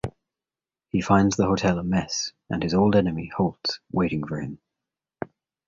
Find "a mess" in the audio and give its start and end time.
1.77-2.31